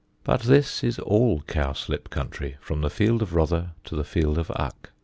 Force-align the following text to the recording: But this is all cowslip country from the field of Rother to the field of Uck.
But 0.23 0.41
this 0.41 0.83
is 0.83 0.97
all 0.97 1.41
cowslip 1.41 2.09
country 2.09 2.57
from 2.59 2.81
the 2.81 2.89
field 2.89 3.21
of 3.21 3.35
Rother 3.35 3.73
to 3.83 3.95
the 3.95 4.03
field 4.03 4.39
of 4.39 4.49
Uck. 4.55 4.89